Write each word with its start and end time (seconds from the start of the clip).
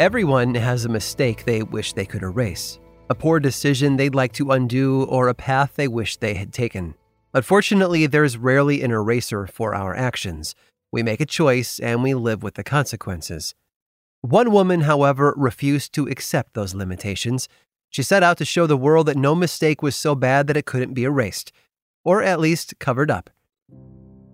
Everyone 0.00 0.54
has 0.54 0.86
a 0.86 0.88
mistake 0.88 1.44
they 1.44 1.62
wish 1.62 1.92
they 1.92 2.06
could 2.06 2.22
erase, 2.22 2.80
a 3.10 3.14
poor 3.14 3.38
decision 3.38 3.96
they'd 3.96 4.14
like 4.14 4.32
to 4.32 4.50
undo, 4.50 5.02
or 5.02 5.28
a 5.28 5.34
path 5.34 5.72
they 5.74 5.88
wish 5.88 6.16
they 6.16 6.32
had 6.32 6.54
taken. 6.54 6.94
Unfortunately, 7.34 8.06
there's 8.06 8.38
rarely 8.38 8.82
an 8.82 8.92
eraser 8.92 9.46
for 9.46 9.74
our 9.74 9.94
actions. 9.94 10.54
We 10.90 11.02
make 11.02 11.20
a 11.20 11.26
choice 11.26 11.78
and 11.78 12.02
we 12.02 12.14
live 12.14 12.42
with 12.42 12.54
the 12.54 12.64
consequences. 12.64 13.54
One 14.22 14.52
woman, 14.52 14.80
however, 14.80 15.34
refused 15.36 15.92
to 15.96 16.08
accept 16.08 16.54
those 16.54 16.74
limitations. 16.74 17.46
She 17.90 18.02
set 18.02 18.22
out 18.22 18.38
to 18.38 18.46
show 18.46 18.66
the 18.66 18.78
world 18.78 19.06
that 19.08 19.18
no 19.18 19.34
mistake 19.34 19.82
was 19.82 19.94
so 19.94 20.14
bad 20.14 20.46
that 20.46 20.56
it 20.56 20.64
couldn't 20.64 20.94
be 20.94 21.04
erased, 21.04 21.52
or 22.06 22.22
at 22.22 22.40
least 22.40 22.78
covered 22.78 23.10
up. 23.10 23.28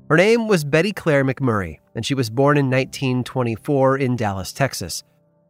Her 0.09 0.17
name 0.17 0.47
was 0.47 0.62
Betty 0.62 0.92
Claire 0.92 1.25
McMurray, 1.25 1.81
and 1.97 2.06
she 2.06 2.14
was 2.14 2.31
born 2.31 2.56
in 2.56 2.67
1924 2.67 3.98
in 3.98 4.14
Dallas, 4.14 4.53
Texas. 4.53 5.03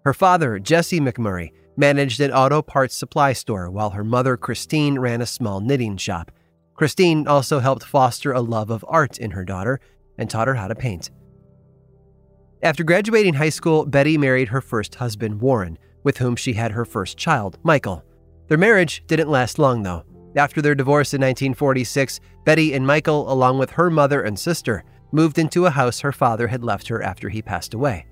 Her 0.07 0.15
father, 0.15 0.61
Jesse 0.61 1.01
McMurray, 1.01 1.51
managed 1.77 2.21
an 2.21 2.31
auto 2.31 2.63
parts 2.63 2.95
supply 2.95 3.33
store, 3.33 3.69
while 3.69 3.91
her 3.91 4.05
mother, 4.05 4.37
Christine, 4.37 5.01
ran 5.01 5.21
a 5.21 5.27
small 5.27 5.59
knitting 5.59 5.97
shop. 5.97 6.31
Christine 6.75 7.27
also 7.27 7.59
helped 7.59 7.83
foster 7.83 8.31
a 8.31 8.41
love 8.41 8.71
of 8.71 8.85
art 8.87 9.19
in 9.19 9.33
her 9.33 9.45
daughter 9.45 9.81
and 10.17 10.31
taught 10.31 10.47
her 10.47 10.55
how 10.55 10.69
to 10.69 10.77
paint. 10.77 11.11
After 12.63 12.85
graduating 12.85 13.35
high 13.35 13.49
school, 13.49 13.85
Betty 13.85 14.17
married 14.17 14.47
her 14.51 14.61
first 14.61 14.95
husband, 14.95 15.41
Warren, 15.41 15.77
with 16.05 16.19
whom 16.19 16.37
she 16.37 16.53
had 16.53 16.71
her 16.71 16.85
first 16.85 17.19
child, 17.19 17.59
Michael. 17.65 18.05
Their 18.47 18.59
marriage 18.59 19.03
didn't 19.09 19.29
last 19.29 19.59
long, 19.59 19.83
though. 19.83 20.05
After 20.37 20.63
their 20.63 20.77
divorce 20.77 21.15
in 21.15 21.21
1946, 21.21 22.21
Betty 22.45 22.75
and 22.75 22.87
Michael, 22.87 23.33
along 23.33 23.59
with 23.59 23.71
her 23.71 23.91
mother 23.91 24.23
and 24.23 24.39
sister, 24.39 24.85
moved 25.11 25.37
into 25.37 25.67
a 25.67 25.71
house 25.71 25.99
her 25.99 26.13
father 26.13 26.47
had 26.47 26.63
left 26.63 26.87
her 26.87 27.03
after 27.03 27.29
he 27.29 27.43
passed 27.43 27.75
away. 27.75 28.07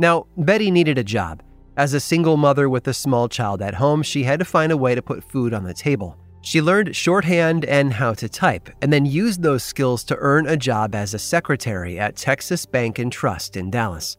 Now, 0.00 0.28
Betty 0.38 0.70
needed 0.70 0.96
a 0.96 1.04
job. 1.04 1.42
As 1.76 1.92
a 1.92 2.00
single 2.00 2.38
mother 2.38 2.70
with 2.70 2.88
a 2.88 2.94
small 2.94 3.28
child 3.28 3.60
at 3.60 3.74
home, 3.74 4.02
she 4.02 4.22
had 4.22 4.38
to 4.38 4.46
find 4.46 4.72
a 4.72 4.76
way 4.78 4.94
to 4.94 5.02
put 5.02 5.22
food 5.22 5.52
on 5.52 5.62
the 5.62 5.74
table. 5.74 6.16
She 6.40 6.62
learned 6.62 6.96
shorthand 6.96 7.66
and 7.66 7.92
how 7.92 8.14
to 8.14 8.26
type, 8.26 8.70
and 8.80 8.90
then 8.90 9.04
used 9.04 9.42
those 9.42 9.62
skills 9.62 10.02
to 10.04 10.16
earn 10.16 10.46
a 10.46 10.56
job 10.56 10.94
as 10.94 11.12
a 11.12 11.18
secretary 11.18 11.98
at 11.98 12.16
Texas 12.16 12.64
Bank 12.64 12.98
and 12.98 13.12
Trust 13.12 13.58
in 13.58 13.70
Dallas. 13.70 14.16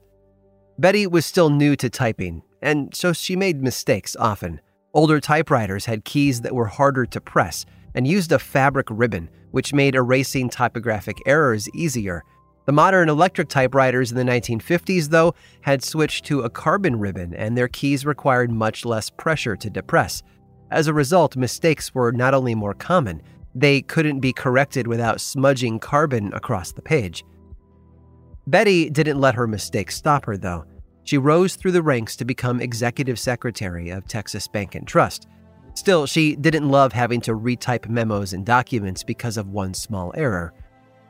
Betty 0.78 1.08
was 1.08 1.26
still 1.26 1.50
new 1.50 1.76
to 1.78 1.90
typing, 1.90 2.44
and 2.62 2.94
so 2.94 3.12
she 3.12 3.36
made 3.36 3.64
mistakes 3.64 4.16
often. 4.20 4.62
Older 4.94 5.20
typewriters 5.20 5.86
had 5.86 6.06
keys 6.06 6.42
that 6.42 6.54
were 6.54 6.68
harder 6.68 7.08
to 7.08 7.20
press 7.20 7.66
and 7.96 8.08
used 8.08 8.32
a 8.32 8.38
fabric 8.38 8.86
ribbon, 8.92 9.32
which 9.50 9.74
made 9.74 9.96
erasing 9.96 10.48
typographic 10.48 11.18
errors 11.26 11.68
easier 11.74 12.24
the 12.66 12.72
modern 12.72 13.10
electric 13.10 13.50
typewriters 13.50 14.12
in 14.12 14.18
the 14.18 14.32
1950s, 14.32 15.10
though, 15.10 15.34
had 15.62 15.84
switched 15.84 16.26
to 16.26 16.42
a 16.42 16.50
carbon 16.50 17.00
ribbon 17.00 17.34
and 17.34 17.58
their 17.58 17.68
keys 17.68 18.06
required 18.06 18.52
much 18.52 18.86
less 18.86 19.10
pressure 19.10 19.56
to 19.56 19.70
depress. 19.70 20.22
As 20.70 20.88
a 20.88 20.94
result, 20.94 21.36
mistakes 21.36 21.94
were 21.94 22.12
not 22.12 22.34
only 22.34 22.56
more 22.56 22.74
common, 22.74 23.22
they 23.54 23.82
couldn't 23.82 24.20
be 24.20 24.32
corrected 24.32 24.88
without 24.88 25.20
smudging 25.20 25.80
carbon 25.80 26.32
across 26.34 26.72
the 26.72 26.82
page. 26.82 27.26
Betty 28.48 28.90
didn't 28.90 29.20
let 29.20 29.36
her 29.36 29.48
mistakes 29.48 29.96
stop 29.96 30.26
her, 30.26 30.38
though. 30.38 30.66
She 31.04 31.18
rose 31.18 31.56
through 31.56 31.74
the 31.74 31.82
ranks 31.82 32.16
to 32.18 32.26
become 32.26 32.62
executive 32.62 33.20
secretary 33.20 33.90
of 33.90 34.08
Texas 34.08 34.48
Bank 34.48 34.76
and 34.76 34.88
Trust. 34.88 35.28
Still, 35.74 36.06
she 36.06 36.36
didn't 36.36 36.70
love 36.70 36.94
having 36.94 37.22
to 37.22 37.34
retype 37.34 37.90
memos 37.90 38.34
and 38.34 38.46
documents 38.46 39.04
because 39.04 39.38
of 39.38 39.50
one 39.50 39.74
small 39.74 40.14
error. 40.16 40.54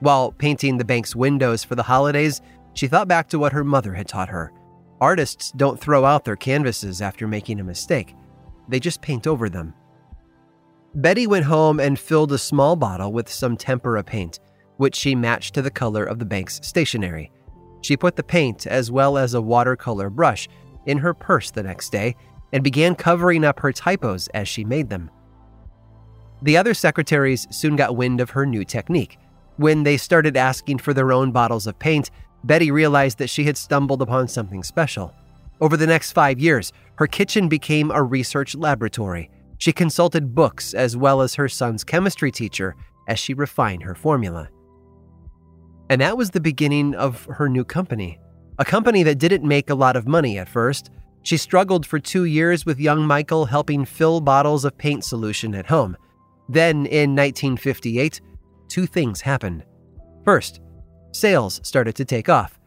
While 0.02 0.32
painting 0.32 0.78
the 0.78 0.86
bank's 0.86 1.16
windows 1.16 1.64
for 1.64 1.76
the 1.76 1.84
holidays, 1.84 2.42
she 2.74 2.88
thought 2.88 3.08
back 3.08 3.30
to 3.30 3.40
what 3.40 3.54
her 3.54 3.64
mother 3.64 3.94
had 3.94 4.08
taught 4.08 4.30
her. 4.30 4.52
Artists 5.00 5.52
don't 5.52 5.80
throw 5.80 6.06
out 6.06 6.26
their 6.26 6.36
canvases 6.36 7.02
after 7.02 7.28
making 7.28 7.60
a 7.60 7.64
mistake, 7.64 8.16
they 8.68 8.80
just 8.80 9.02
paint 9.02 9.28
over 9.28 9.48
them. 9.48 9.74
Betty 10.96 11.28
went 11.28 11.46
home 11.46 11.80
and 11.80 12.00
filled 12.00 12.32
a 12.32 12.38
small 12.38 12.76
bottle 12.76 13.12
with 13.12 13.30
some 13.30 13.56
tempera 13.56 14.04
paint, 14.04 14.40
which 14.78 14.96
she 14.96 15.14
matched 15.14 15.54
to 15.54 15.62
the 15.62 15.70
color 15.70 16.04
of 16.04 16.20
the 16.20 16.26
bank's 16.26 16.60
stationery. 16.64 17.32
She 17.82 17.96
put 17.96 18.16
the 18.16 18.24
paint, 18.24 18.66
as 18.66 18.92
well 18.92 19.18
as 19.18 19.34
a 19.34 19.42
watercolor 19.42 20.10
brush, 20.10 20.48
in 20.86 20.98
her 20.98 21.14
purse 21.14 21.52
the 21.52 21.64
next 21.64 21.92
day 21.92 22.16
and 22.54 22.64
began 22.64 22.96
covering 22.96 23.46
up 23.46 23.60
her 23.60 23.72
typos 23.72 24.28
as 24.30 24.48
she 24.48 24.66
made 24.66 24.90
them. 24.90 25.12
The 26.42 26.58
other 26.58 26.74
secretaries 26.74 27.48
soon 27.52 27.76
got 27.76 27.96
wind 27.96 28.20
of 28.20 28.32
her 28.32 28.46
new 28.46 28.66
technique 28.66 29.18
when 29.58 29.84
they 29.84 29.98
started 29.98 30.38
asking 30.38 30.80
for 30.80 30.94
their 30.94 31.12
own 31.12 31.32
bottles 31.32 31.68
of 31.68 31.78
paint, 31.80 32.12
Betty 32.44 32.72
realized 32.72 33.18
that 33.20 33.30
she 33.30 33.44
had 33.44 33.58
stumbled 33.58 34.02
upon 34.02 34.28
something 34.28 34.64
special. 34.64 35.14
Over 35.60 35.78
the 35.78 35.88
next 35.88 36.14
five 36.14 36.40
years, 36.40 36.74
her 36.96 37.08
kitchen 37.08 37.48
became 37.48 37.92
a 37.92 38.02
research 38.02 38.56
laboratory. 38.56 39.30
She 39.60 39.72
consulted 39.72 40.34
books 40.34 40.74
as 40.74 40.98
well 40.98 41.22
as 41.22 41.36
her 41.36 41.48
son's 41.48 41.84
chemistry 41.84 42.32
teacher 42.32 42.76
as 43.08 43.20
she 43.20 43.36
refined 43.36 43.84
her 43.84 43.94
formula. 43.94 44.50
And 45.90 46.02
that 46.02 46.18
was 46.18 46.32
the 46.32 46.40
beginning 46.40 46.96
of 46.96 47.26
her 47.26 47.48
new 47.48 47.64
company, 47.64 48.20
a 48.58 48.66
company 48.66 49.04
that 49.04 49.20
didn't 49.20 49.48
make 49.48 49.70
a 49.70 49.76
lot 49.76 49.96
of 49.96 50.08
money 50.08 50.40
at 50.40 50.50
first. 50.50 50.90
She 51.24 51.38
struggled 51.38 51.86
for 51.86 52.00
two 52.00 52.24
years 52.26 52.66
with 52.66 52.80
young 52.80 53.06
Michael 53.06 53.46
helping 53.46 53.86
fill 53.86 54.22
bottles 54.22 54.66
of 54.66 54.78
paint 54.78 55.04
solution 55.04 55.54
at 55.54 55.68
home. 55.68 55.96
Then, 56.50 56.86
in 56.88 57.16
1958, 57.16 58.20
two 58.72 58.86
things 58.86 59.20
happened. 59.20 59.66
First, 60.24 60.62
sales 61.12 61.59
started 61.64 61.94
to 61.96 62.06
take 62.06 62.30
off. 62.30 62.58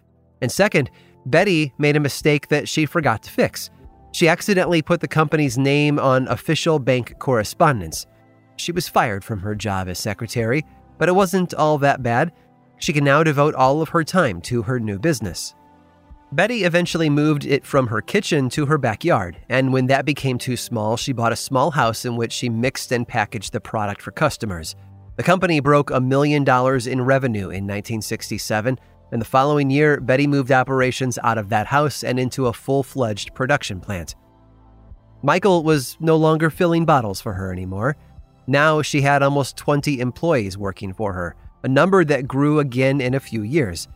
And 0.43 0.53
second, 0.53 0.91
Betty 1.25 1.73
made 1.79 1.97
a 1.97 2.01
mistake 2.01 2.49
that 2.49 2.69
she 2.69 2.85
forgot 2.85 3.23
to 3.23 3.31
fix. 3.31 3.71
She 4.13 4.29
accidentally 4.29 4.83
put 4.83 5.01
the 5.01 5.09
company's 5.09 5.57
name 5.57 5.99
on 5.99 6.29
official 6.29 6.79
bank 6.79 7.19
correspondence. 7.19 8.07
She 8.57 8.71
was 8.71 8.87
fired 8.87 9.25
from 9.25 9.41
her 9.41 9.55
job 9.55 9.89
as 9.89 9.99
secretary, 9.99 10.63
but 10.99 11.09
it 11.09 11.15
wasn't 11.15 11.55
all 11.55 11.79
that 11.79 12.03
bad. 12.03 12.33
She 12.79 12.93
can 12.93 13.05
now 13.05 13.23
devote 13.23 13.55
all 13.55 13.81
of 13.81 13.89
her 13.89 14.05
time 14.05 14.43
to 14.43 14.63
her 14.63 14.79
new 14.79 14.99
business. 14.99 15.55
Betty 16.33 16.65
eventually 16.65 17.09
moved 17.09 17.47
it 17.47 17.65
from 17.65 17.87
her 17.87 18.03
kitchen 18.03 18.51
to 18.51 18.67
her 18.67 18.77
backyard, 18.77 19.39
and 19.49 19.73
when 19.73 19.87
that 19.87 20.05
became 20.05 20.37
too 20.37 20.57
small, 20.57 20.97
she 20.97 21.13
bought 21.13 21.33
a 21.33 21.37
small 21.37 21.71
house 21.71 22.05
in 22.05 22.17
which 22.17 22.33
she 22.33 22.49
mixed 22.51 22.93
and 22.93 23.09
packaged 23.09 23.53
the 23.53 23.61
product 23.61 24.03
for 24.03 24.11
customers. 24.11 24.77
The 25.17 25.23
company 25.23 25.61
broke 25.61 25.91
a 25.91 26.01
million 26.01 26.43
dollars 26.43 26.89
in 26.89 27.01
revenue 27.01 27.45
in 27.45 27.65
1967, 27.67 28.79
and 29.13 29.21
the 29.21 29.27
following 29.27 29.71
year, 29.71 30.01
Betty 30.01 30.27
moved 30.27 30.51
operations 30.51 31.21
out 31.23 31.39
of 31.39 31.51
that 31.51 31.69
house 31.69 32.03
and 32.03 32.19
into 32.19 32.47
a 32.47 32.53
full 32.53 32.83
fledged 32.83 33.33
production 33.33 33.81
plant. 33.81 34.17
Michael 35.23 35.63
was 35.63 35.97
no 36.01 36.17
longer 36.17 36.51
filling 36.51 36.85
bottles 36.85 37.21
for 37.21 37.33
her 37.33 37.53
anymore. 37.53 37.97
Now 38.49 38.83
she 38.83 39.03
had 39.03 39.23
almost 39.23 39.57
20 39.57 40.01
employees 40.01 40.59
working 40.59 40.93
for 40.93 41.13
her, 41.13 41.37
a 41.63 41.69
number 41.69 42.05
that 42.05 42.27
grew 42.27 42.59
again 42.59 43.01
in 43.01 43.15
a 43.15 43.21
few 43.21 43.43
years. 43.43 43.87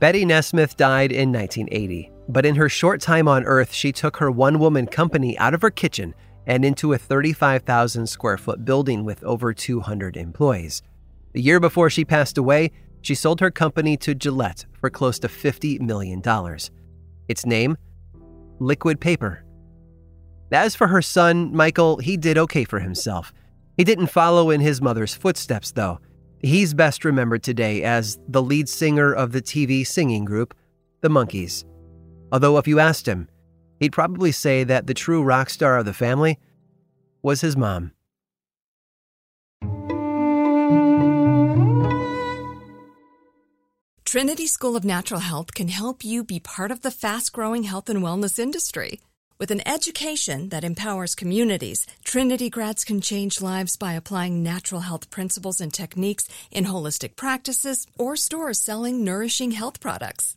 Betty 0.00 0.24
Nesmith 0.24 0.76
died 0.76 1.12
in 1.12 1.32
1980, 1.32 2.10
but 2.28 2.44
in 2.44 2.56
her 2.56 2.68
short 2.68 3.00
time 3.00 3.28
on 3.28 3.44
Earth, 3.44 3.72
she 3.72 3.92
took 3.92 4.16
her 4.16 4.30
one 4.30 4.58
woman 4.58 4.86
company 4.86 5.38
out 5.38 5.54
of 5.54 5.62
her 5.62 5.70
kitchen 5.70 6.14
and 6.48 6.64
into 6.64 6.94
a 6.94 6.98
35,000 6.98 8.08
square 8.08 8.38
foot 8.38 8.64
building 8.64 9.04
with 9.04 9.22
over 9.22 9.52
200 9.52 10.16
employees. 10.16 10.82
The 11.34 11.42
year 11.42 11.60
before 11.60 11.90
she 11.90 12.04
passed 12.04 12.38
away, 12.38 12.72
she 13.02 13.14
sold 13.14 13.40
her 13.40 13.50
company 13.50 13.96
to 13.98 14.14
Gillette 14.14 14.64
for 14.72 14.90
close 14.90 15.18
to 15.20 15.28
$50 15.28 15.80
million. 15.80 16.22
Its 17.28 17.46
name? 17.46 17.76
Liquid 18.58 18.98
Paper. 18.98 19.44
As 20.50 20.74
for 20.74 20.86
her 20.88 21.02
son, 21.02 21.54
Michael, 21.54 21.98
he 21.98 22.16
did 22.16 22.38
okay 22.38 22.64
for 22.64 22.80
himself. 22.80 23.32
He 23.76 23.84
didn't 23.84 24.08
follow 24.08 24.50
in 24.50 24.60
his 24.60 24.80
mother's 24.80 25.14
footsteps, 25.14 25.72
though. 25.72 26.00
He's 26.40 26.72
best 26.72 27.04
remembered 27.04 27.42
today 27.42 27.82
as 27.82 28.18
the 28.26 28.42
lead 28.42 28.68
singer 28.68 29.12
of 29.12 29.32
the 29.32 29.42
TV 29.42 29.86
singing 29.86 30.24
group, 30.24 30.54
The 31.02 31.08
Monkees. 31.08 31.64
Although, 32.32 32.56
if 32.56 32.66
you 32.66 32.80
asked 32.80 33.06
him, 33.06 33.28
he'd 33.78 33.92
probably 33.92 34.32
say 34.32 34.64
that 34.64 34.86
the 34.86 34.94
true 34.94 35.22
rock 35.22 35.50
star 35.50 35.78
of 35.78 35.84
the 35.84 35.92
family 35.92 36.38
was 37.22 37.40
his 37.40 37.56
mom. 37.56 37.92
Trinity 44.04 44.46
School 44.46 44.74
of 44.74 44.86
Natural 44.86 45.20
Health 45.20 45.52
can 45.52 45.68
help 45.68 46.02
you 46.02 46.24
be 46.24 46.40
part 46.40 46.70
of 46.70 46.80
the 46.80 46.90
fast 46.90 47.30
growing 47.30 47.64
health 47.64 47.90
and 47.90 48.02
wellness 48.02 48.38
industry. 48.38 49.00
With 49.38 49.50
an 49.50 49.60
education 49.68 50.48
that 50.48 50.64
empowers 50.64 51.14
communities, 51.14 51.86
Trinity 52.04 52.48
grads 52.48 52.84
can 52.84 53.02
change 53.02 53.42
lives 53.42 53.76
by 53.76 53.92
applying 53.92 54.42
natural 54.42 54.80
health 54.80 55.10
principles 55.10 55.60
and 55.60 55.72
techniques 55.72 56.26
in 56.50 56.64
holistic 56.64 57.16
practices 57.16 57.86
or 57.98 58.16
stores 58.16 58.58
selling 58.58 59.04
nourishing 59.04 59.50
health 59.50 59.78
products. 59.78 60.36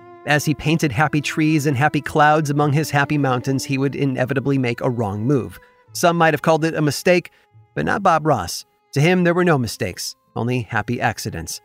As 0.25 0.45
he 0.45 0.53
painted 0.53 0.91
happy 0.91 1.19
trees 1.19 1.65
and 1.65 1.75
happy 1.75 2.01
clouds 2.01 2.51
among 2.51 2.73
his 2.73 2.91
happy 2.91 3.17
mountains, 3.17 3.65
he 3.65 3.77
would 3.77 3.95
inevitably 3.95 4.57
make 4.57 4.81
a 4.81 4.89
wrong 4.89 5.25
move. 5.25 5.59
Some 5.93 6.17
might 6.17 6.33
have 6.33 6.43
called 6.43 6.63
it 6.63 6.75
a 6.75 6.81
mistake, 6.81 7.31
but 7.75 7.85
not 7.85 8.03
Bob 8.03 8.25
Ross. 8.25 8.65
To 8.93 9.01
him, 9.01 9.23
there 9.23 9.33
were 9.33 9.45
no 9.45 9.57
mistakes, 9.57 10.15
only 10.35 10.61
happy 10.61 11.01
accidents. 11.01 11.59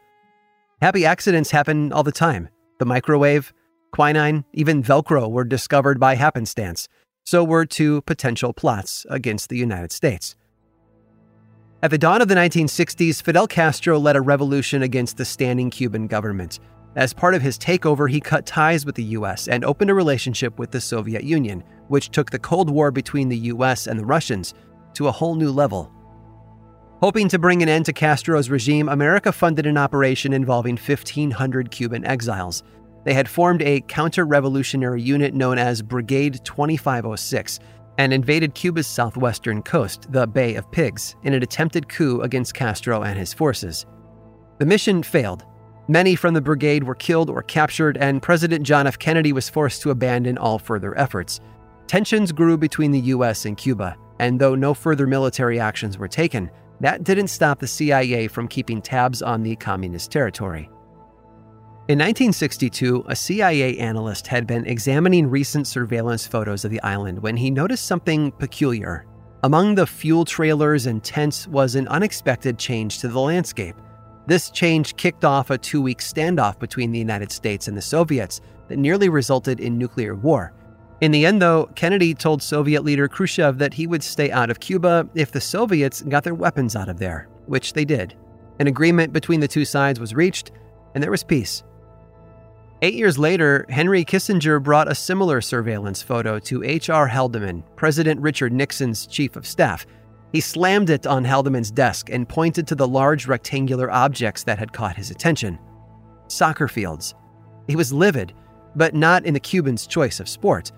Happy 0.80 1.04
accidents 1.04 1.50
happen 1.50 1.92
all 1.92 2.02
the 2.02 2.12
time. 2.12 2.48
The 2.78 2.86
microwave, 2.86 3.52
quinine, 3.92 4.44
even 4.52 4.82
Velcro 4.82 5.30
were 5.30 5.44
discovered 5.44 6.00
by 6.00 6.14
happenstance. 6.14 6.88
So 7.24 7.44
were 7.44 7.66
two 7.66 8.02
potential 8.02 8.52
plots 8.52 9.04
against 9.10 9.48
the 9.48 9.56
United 9.56 9.92
States. 9.92 10.36
At 11.82 11.90
the 11.90 11.98
dawn 11.98 12.22
of 12.22 12.28
the 12.28 12.34
1960s, 12.34 13.22
Fidel 13.22 13.46
Castro 13.46 13.98
led 13.98 14.16
a 14.16 14.20
revolution 14.20 14.82
against 14.82 15.18
the 15.18 15.24
standing 15.24 15.70
Cuban 15.70 16.06
government. 16.06 16.58
As 16.96 17.12
part 17.12 17.34
of 17.34 17.42
his 17.42 17.58
takeover, 17.58 18.10
he 18.10 18.20
cut 18.20 18.46
ties 18.46 18.86
with 18.86 18.94
the 18.94 19.04
US 19.04 19.48
and 19.48 19.64
opened 19.66 19.90
a 19.90 19.94
relationship 19.94 20.58
with 20.58 20.70
the 20.70 20.80
Soviet 20.80 21.24
Union, 21.24 21.62
which 21.88 22.10
took 22.10 22.30
the 22.30 22.38
Cold 22.38 22.70
War 22.70 22.90
between 22.90 23.28
the 23.28 23.36
US 23.36 23.86
and 23.86 24.00
the 24.00 24.06
Russians 24.06 24.54
to 24.94 25.06
a 25.06 25.12
whole 25.12 25.34
new 25.34 25.50
level. 25.50 25.92
Hoping 27.02 27.28
to 27.28 27.38
bring 27.38 27.62
an 27.62 27.68
end 27.68 27.84
to 27.84 27.92
Castro's 27.92 28.48
regime, 28.48 28.88
America 28.88 29.30
funded 29.30 29.66
an 29.66 29.76
operation 29.76 30.32
involving 30.32 30.78
1,500 30.78 31.70
Cuban 31.70 32.06
exiles. 32.06 32.62
They 33.04 33.12
had 33.12 33.28
formed 33.28 33.60
a 33.60 33.82
counter 33.82 34.24
revolutionary 34.24 35.02
unit 35.02 35.34
known 35.34 35.58
as 35.58 35.82
Brigade 35.82 36.40
2506 36.44 37.60
and 37.98 38.14
invaded 38.14 38.54
Cuba's 38.54 38.86
southwestern 38.86 39.62
coast, 39.62 40.10
the 40.10 40.26
Bay 40.26 40.54
of 40.54 40.70
Pigs, 40.72 41.14
in 41.24 41.34
an 41.34 41.42
attempted 41.42 41.90
coup 41.90 42.22
against 42.22 42.54
Castro 42.54 43.02
and 43.02 43.18
his 43.18 43.34
forces. 43.34 43.84
The 44.58 44.66
mission 44.66 45.02
failed. 45.02 45.44
Many 45.88 46.16
from 46.16 46.34
the 46.34 46.40
brigade 46.40 46.82
were 46.82 46.96
killed 46.96 47.30
or 47.30 47.42
captured, 47.42 47.96
and 47.96 48.20
President 48.20 48.66
John 48.66 48.88
F. 48.88 48.98
Kennedy 48.98 49.32
was 49.32 49.48
forced 49.48 49.82
to 49.82 49.90
abandon 49.90 50.36
all 50.36 50.58
further 50.58 50.98
efforts. 50.98 51.40
Tensions 51.86 52.32
grew 52.32 52.56
between 52.56 52.90
the 52.90 53.00
U.S. 53.00 53.44
and 53.44 53.56
Cuba, 53.56 53.96
and 54.18 54.40
though 54.40 54.56
no 54.56 54.74
further 54.74 55.06
military 55.06 55.60
actions 55.60 55.96
were 55.96 56.08
taken, 56.08 56.50
that 56.80 57.04
didn't 57.04 57.28
stop 57.28 57.60
the 57.60 57.68
CIA 57.68 58.26
from 58.26 58.48
keeping 58.48 58.82
tabs 58.82 59.22
on 59.22 59.44
the 59.44 59.54
communist 59.54 60.10
territory. 60.10 60.68
In 61.88 62.00
1962, 62.00 63.04
a 63.06 63.14
CIA 63.14 63.78
analyst 63.78 64.26
had 64.26 64.44
been 64.44 64.66
examining 64.66 65.30
recent 65.30 65.68
surveillance 65.68 66.26
photos 66.26 66.64
of 66.64 66.72
the 66.72 66.82
island 66.82 67.20
when 67.20 67.36
he 67.36 67.48
noticed 67.48 67.86
something 67.86 68.32
peculiar. 68.32 69.06
Among 69.44 69.76
the 69.76 69.86
fuel 69.86 70.24
trailers 70.24 70.86
and 70.86 71.04
tents 71.04 71.46
was 71.46 71.76
an 71.76 71.86
unexpected 71.86 72.58
change 72.58 72.98
to 72.98 73.08
the 73.08 73.20
landscape. 73.20 73.76
This 74.26 74.50
change 74.50 74.96
kicked 74.96 75.24
off 75.24 75.50
a 75.50 75.58
two 75.58 75.80
week 75.80 75.98
standoff 75.98 76.58
between 76.58 76.90
the 76.90 76.98
United 76.98 77.30
States 77.30 77.68
and 77.68 77.76
the 77.76 77.82
Soviets 77.82 78.40
that 78.68 78.78
nearly 78.78 79.08
resulted 79.08 79.60
in 79.60 79.78
nuclear 79.78 80.14
war. 80.14 80.52
In 81.00 81.12
the 81.12 81.26
end, 81.26 81.42
though, 81.42 81.68
Kennedy 81.74 82.14
told 82.14 82.42
Soviet 82.42 82.82
leader 82.82 83.06
Khrushchev 83.06 83.58
that 83.58 83.74
he 83.74 83.86
would 83.86 84.02
stay 84.02 84.30
out 84.30 84.50
of 84.50 84.60
Cuba 84.60 85.08
if 85.14 85.30
the 85.30 85.40
Soviets 85.40 86.02
got 86.02 86.24
their 86.24 86.34
weapons 86.34 86.74
out 86.74 86.88
of 86.88 86.98
there, 86.98 87.28
which 87.46 87.74
they 87.74 87.84
did. 87.84 88.14
An 88.58 88.66
agreement 88.66 89.12
between 89.12 89.40
the 89.40 89.48
two 89.48 89.64
sides 89.66 90.00
was 90.00 90.14
reached, 90.14 90.52
and 90.94 91.02
there 91.04 91.10
was 91.10 91.22
peace. 91.22 91.62
Eight 92.82 92.94
years 92.94 93.18
later, 93.18 93.66
Henry 93.68 94.04
Kissinger 94.04 94.62
brought 94.62 94.90
a 94.90 94.94
similar 94.94 95.40
surveillance 95.40 96.02
photo 96.02 96.38
to 96.40 96.64
H.R. 96.64 97.08
Haldeman, 97.08 97.62
President 97.74 98.20
Richard 98.20 98.52
Nixon's 98.52 99.06
chief 99.06 99.36
of 99.36 99.46
staff. 99.46 99.86
He 100.36 100.40
slammed 100.42 100.90
it 100.90 101.06
on 101.06 101.24
Haldeman's 101.24 101.70
desk 101.70 102.10
and 102.10 102.28
pointed 102.28 102.66
to 102.66 102.74
the 102.74 102.86
large 102.86 103.26
rectangular 103.26 103.90
objects 103.90 104.44
that 104.44 104.58
had 104.58 104.70
caught 104.70 104.94
his 104.94 105.10
attention 105.10 105.58
soccer 106.28 106.68
fields. 106.68 107.14
He 107.66 107.74
was 107.74 107.90
livid, 107.90 108.34
but 108.74 108.94
not 108.94 109.24
in 109.24 109.32
the 109.32 109.40
Cubans' 109.40 109.86
choice 109.86 110.20
of 110.20 110.28
sport. 110.28 110.72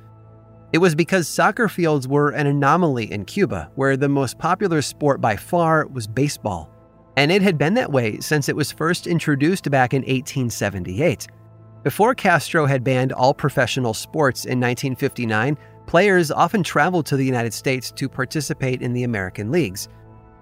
It 0.72 0.78
was 0.78 0.94
because 0.94 1.26
soccer 1.26 1.68
fields 1.68 2.06
were 2.06 2.30
an 2.30 2.46
anomaly 2.46 3.10
in 3.10 3.24
Cuba, 3.24 3.72
where 3.74 3.96
the 3.96 4.08
most 4.08 4.38
popular 4.38 4.80
sport 4.80 5.20
by 5.20 5.34
far 5.34 5.88
was 5.88 6.06
baseball. 6.06 6.70
And 7.16 7.32
it 7.32 7.42
had 7.42 7.58
been 7.58 7.74
that 7.74 7.90
way 7.90 8.20
since 8.20 8.48
it 8.48 8.54
was 8.54 8.70
first 8.70 9.08
introduced 9.08 9.68
back 9.72 9.92
in 9.92 10.02
1878. 10.02 11.26
Before 11.82 12.14
Castro 12.14 12.64
had 12.64 12.84
banned 12.84 13.12
all 13.12 13.34
professional 13.34 13.92
sports 13.92 14.44
in 14.44 14.60
1959, 14.60 15.58
players 15.88 16.30
often 16.30 16.62
traveled 16.62 17.06
to 17.06 17.16
the 17.16 17.24
United 17.24 17.52
States 17.52 17.90
to 17.90 18.08
participate 18.08 18.82
in 18.82 18.92
the 18.92 19.04
American 19.04 19.50
leagues. 19.50 19.88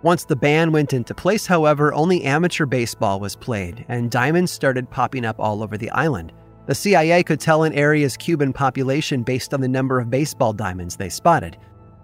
Once 0.03 0.25
the 0.25 0.37
ban 0.37 0.73
went 0.73 0.93
into 0.93 1.15
place, 1.15 1.47
however, 1.47 1.95
only 1.95 2.25
amateur 2.25 2.67
baseball 2.67 3.21
was 3.21 3.37
played, 3.37 3.87
and 3.88 4.11
diamonds 4.11 4.53
started 4.53 4.91
popping 4.91 5.25
up 5.25 5.38
all 5.38 5.62
over 5.62 5.79
the 5.79 5.91
island. 5.91 6.33
The 6.67 6.75
CIA 6.75 7.23
could 7.23 7.38
tell 7.38 7.62
an 7.62 7.73
area's 7.73 8.17
Cuban 8.17 8.53
population 8.53 9.23
based 9.23 9.55
on 9.55 9.61
the 9.61 9.69
number 9.69 10.00
of 10.00 10.11
baseball 10.11 10.53
diamonds 10.53 10.97
they 10.97 11.09
spotted. 11.09 11.57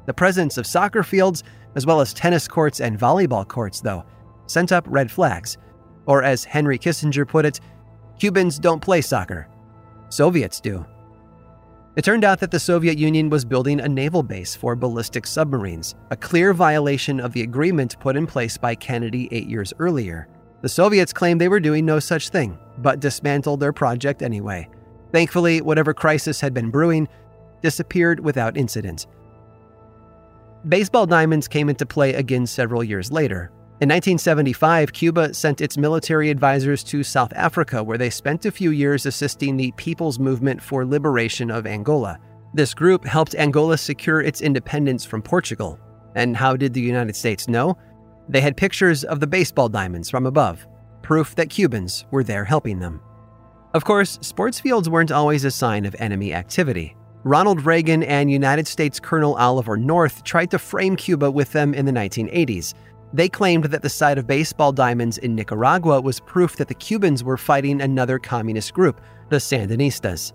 The 0.07 0.15
presence 0.15 0.57
of 0.57 0.67
soccer 0.67 1.03
fields, 1.03 1.43
as 1.75 1.85
well 1.85 2.01
as 2.01 2.15
tennis 2.15 2.47
courts 2.47 2.81
and 2.81 2.99
volleyball 2.99 3.47
courts, 3.47 3.81
though, 3.81 4.05
sent 4.47 4.71
up 4.71 4.87
red 4.89 5.11
flags. 5.11 5.59
Or, 6.07 6.23
as 6.23 6.45
Henry 6.45 6.79
Kissinger 6.79 7.27
put 7.27 7.45
it, 7.45 7.61
Cubans 8.19 8.61
don't 8.61 8.81
play 8.81 9.01
soccer, 9.01 9.49
Soviets 10.11 10.61
do. 10.61 10.85
It 11.95 12.05
turned 12.05 12.25
out 12.25 12.41
that 12.41 12.51
the 12.51 12.59
Soviet 12.59 12.97
Union 12.97 13.29
was 13.29 13.45
building 13.45 13.79
a 13.79 13.89
naval 13.89 14.23
base 14.23 14.55
for 14.55 14.75
ballistic 14.75 15.27
submarines, 15.27 15.95
a 16.11 16.17
clear 16.17 16.55
violation 16.55 17.21
of 17.21 17.35
the 17.35 17.43
agreement 17.43 18.01
put 18.01 18.17
in 18.17 18.27
place 18.27 18.57
by 18.57 18.75
Kennedy 18.75 19.29
eight 19.31 19.47
years 19.47 19.75
earlier. 19.79 20.27
The 20.63 20.71
Soviets 20.71 21.13
claimed 21.13 21.39
they 21.39 21.49
were 21.49 21.61
doing 21.61 21.85
no 21.85 21.99
such 21.99 22.31
thing, 22.31 22.59
but 22.79 23.01
dismantled 23.01 23.61
their 23.61 23.75
project 23.75 24.23
anyway. 24.23 24.71
Thankfully, 25.13 25.61
whatever 25.61 25.93
crisis 25.93 26.41
had 26.41 26.55
been 26.55 26.71
brewing 26.71 27.09
disappeared 27.61 28.21
without 28.21 28.57
incident. 28.57 29.07
Baseball 30.67 31.07
diamonds 31.07 31.47
came 31.47 31.69
into 31.69 31.85
play 31.85 32.15
again 32.15 32.47
several 32.47 32.83
years 32.83 33.13
later. 33.13 33.51
In 33.83 33.89
1975, 33.89 34.93
Cuba 34.93 35.35
sent 35.35 35.61
its 35.61 35.77
military 35.77 36.31
advisors 36.31 36.85
to 36.85 37.03
South 37.03 37.33
Africa, 37.35 37.83
where 37.83 37.99
they 37.99 38.11
spent 38.11 38.47
a 38.47 38.53
few 38.53 38.71
years 38.71 39.07
assisting 39.07 39.57
the 39.57 39.73
People's 39.73 40.21
Movement 40.21 40.63
for 40.63 40.87
Liberation 40.87 41.51
of 41.51 41.67
Angola. 41.67 42.21
This 42.55 42.75
group 42.75 43.05
helped 43.05 43.35
Angola 43.35 43.77
secure 43.77 44.21
its 44.21 44.41
independence 44.41 45.05
from 45.05 45.21
Portugal. 45.21 45.81
And 46.15 46.37
how 46.37 46.55
did 46.55 46.75
the 46.75 46.81
United 46.81 47.17
States 47.17 47.49
know? 47.49 47.77
They 48.29 48.41
had 48.41 48.57
pictures 48.57 49.03
of 49.03 49.19
the 49.19 49.27
baseball 49.27 49.69
diamonds 49.69 50.09
from 50.09 50.27
above, 50.27 50.65
proof 51.03 51.35
that 51.35 51.51
Cubans 51.51 52.05
were 52.13 52.23
there 52.23 52.45
helping 52.45 52.79
them. 52.79 53.01
Of 53.75 53.85
course, 53.85 54.17
sports 54.23 54.61
fields 54.61 54.89
weren't 54.89 55.11
always 55.11 55.45
a 55.45 55.51
sign 55.51 55.87
of 55.87 55.97
enemy 55.99 56.33
activity. 56.33 56.95
Ronald 57.25 57.67
Reagan 57.67 58.05
and 58.05 58.31
United 58.31 58.69
States 58.69 59.01
Colonel 59.01 59.35
Oliver 59.35 59.77
North 59.77 60.23
tried 60.23 60.53
to 60.53 60.59
frame 60.61 60.95
Cuba 60.95 61.29
with 61.29 61.51
them 61.51 61.75
in 61.75 61.85
the 61.85 61.93
1980s. 61.93 62.75
They 63.15 63.29
claimed 63.29 63.65
that 63.65 63.83
the 63.83 63.91
sight 63.91 64.17
of 64.17 64.27
baseball 64.27 64.73
diamonds 64.73 65.19
in 65.19 65.35
Nicaragua 65.35 66.01
was 66.01 66.21
proof 66.21 66.57
that 66.57 66.69
the 66.69 66.75
Cubans 66.75 67.23
were 67.23 67.37
fighting 67.37 67.83
another 67.83 68.19
communist 68.19 68.73
group, 68.73 69.01
the 69.29 69.37
Sandinistas. 69.37 70.33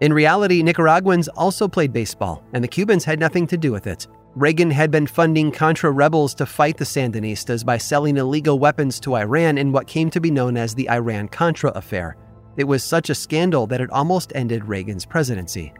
In 0.00 0.12
reality, 0.12 0.62
Nicaraguans 0.62 1.28
also 1.28 1.66
played 1.66 1.92
baseball, 1.92 2.42
and 2.52 2.62
the 2.62 2.68
Cubans 2.68 3.04
had 3.04 3.18
nothing 3.18 3.46
to 3.48 3.58
do 3.58 3.72
with 3.72 3.86
it. 3.86 4.06
Reagan 4.36 4.70
had 4.70 4.92
been 4.92 5.08
funding 5.08 5.50
Contra 5.50 5.90
rebels 5.90 6.34
to 6.34 6.46
fight 6.46 6.76
the 6.76 6.84
Sandinistas 6.84 7.66
by 7.66 7.76
selling 7.76 8.16
illegal 8.16 8.60
weapons 8.60 9.00
to 9.00 9.16
Iran 9.16 9.58
in 9.58 9.72
what 9.72 9.88
came 9.88 10.08
to 10.10 10.20
be 10.20 10.30
known 10.30 10.56
as 10.56 10.72
the 10.72 10.88
Iran 10.88 11.26
Contra 11.26 11.72
affair. 11.72 12.16
It 12.56 12.64
was 12.64 12.84
such 12.84 13.10
a 13.10 13.14
scandal 13.14 13.66
that 13.66 13.80
it 13.80 13.90
almost 13.90 14.32
ended 14.36 14.64
Reagan's 14.64 15.04
presidency. 15.04 15.72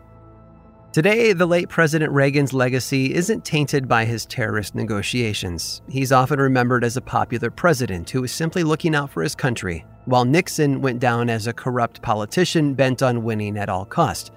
Today, 0.92 1.32
the 1.32 1.46
late 1.46 1.68
President 1.68 2.10
Reagan's 2.10 2.52
legacy 2.52 3.14
isn't 3.14 3.44
tainted 3.44 3.86
by 3.86 4.04
his 4.04 4.26
terrorist 4.26 4.74
negotiations. 4.74 5.82
He's 5.88 6.10
often 6.10 6.40
remembered 6.40 6.82
as 6.82 6.96
a 6.96 7.00
popular 7.00 7.48
president 7.48 8.10
who 8.10 8.22
was 8.22 8.32
simply 8.32 8.64
looking 8.64 8.96
out 8.96 9.08
for 9.08 9.22
his 9.22 9.36
country, 9.36 9.86
while 10.06 10.24
Nixon 10.24 10.80
went 10.80 10.98
down 10.98 11.30
as 11.30 11.46
a 11.46 11.52
corrupt 11.52 12.02
politician 12.02 12.74
bent 12.74 13.04
on 13.04 13.22
winning 13.22 13.56
at 13.56 13.68
all 13.68 13.84
cost. 13.84 14.32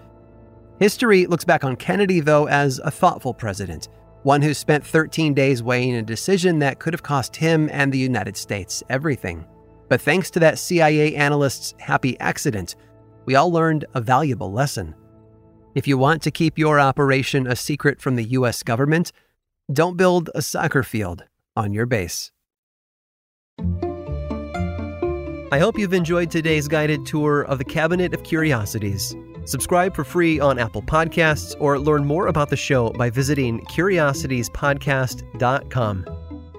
History 0.80 1.26
looks 1.26 1.44
back 1.44 1.64
on 1.64 1.76
Kennedy, 1.76 2.20
though, 2.20 2.48
as 2.48 2.80
a 2.84 2.92
thoughtful 2.92 3.34
president 3.34 3.88
one 4.24 4.42
who 4.42 4.54
spent 4.54 4.86
13 4.86 5.34
days 5.34 5.62
weighing 5.62 5.96
a 5.96 6.02
decision 6.02 6.60
that 6.60 6.80
could 6.80 6.94
have 6.94 7.04
cost 7.04 7.36
him 7.36 7.70
and 7.74 7.92
the 7.92 7.98
United 7.98 8.38
States 8.38 8.82
everything. 8.90 9.46
But 9.90 10.02
thanks 10.02 10.32
to 10.32 10.40
that 10.40 10.60
CIA 10.60 11.16
analyst's 11.16 11.76
happy 11.78 12.18
accident, 12.20 12.76
we 13.26 13.36
all 13.36 13.52
learned 13.52 13.86
a 13.94 14.02
valuable 14.02 14.52
lesson. 14.52 14.96
If 15.76 15.88
you 15.88 15.98
want 15.98 16.22
to 16.24 16.32
keep 16.32 16.60
your 16.60 16.80
operation 16.80 17.48
a 17.48 17.56
secret 17.56 18.00
from 18.00 18.16
the 18.16 18.26
US 18.26 18.62
government, 18.62 19.12
don't 19.72 19.98
build 19.98 20.30
a 20.36 20.42
soccer 20.42 20.84
field 20.84 21.24
on 21.56 21.74
your 21.74 21.88
base. 21.88 22.32
I 25.52 25.60
hope 25.60 25.80
you've 25.80 25.94
enjoyed 25.94 26.32
today's 26.32 26.68
guided 26.68 27.06
tour 27.06 27.44
of 27.44 27.58
the 27.58 27.64
Cabinet 27.64 28.14
of 28.14 28.24
Curiosities. 28.24 29.16
Subscribe 29.46 29.96
for 29.96 30.04
free 30.04 30.40
on 30.40 30.60
Apple 30.60 30.84
Podcasts 30.84 31.56
or 31.60 31.80
learn 31.80 32.06
more 32.06 32.28
about 32.28 32.50
the 32.50 32.56
show 32.56 32.92
by 32.92 33.10
visiting 33.10 33.62
curiositiespodcast.com. 33.66 36.06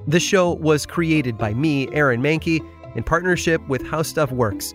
This 0.06 0.22
show 0.22 0.52
was 0.54 0.84
created 0.86 1.38
by 1.38 1.54
me, 1.54 1.88
Aaron 1.92 2.20
Mahnke, 2.20 2.60
in 2.94 3.02
partnership 3.02 3.66
with 3.68 3.86
How 3.86 4.02
Stuff 4.02 4.30
Works. 4.32 4.74